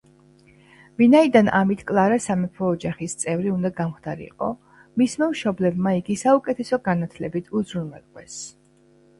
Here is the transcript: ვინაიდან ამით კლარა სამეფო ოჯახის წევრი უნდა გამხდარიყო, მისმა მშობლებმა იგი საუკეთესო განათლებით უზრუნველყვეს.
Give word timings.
ვინაიდან 1.01 1.49
ამით 1.57 1.83
კლარა 1.91 2.17
სამეფო 2.27 2.69
ოჯახის 2.77 3.13
წევრი 3.25 3.51
უნდა 3.57 3.71
გამხდარიყო, 3.81 4.47
მისმა 5.03 5.29
მშობლებმა 5.35 5.95
იგი 6.01 6.19
საუკეთესო 6.23 6.81
განათლებით 6.91 7.53
უზრუნველყვეს. 7.61 8.41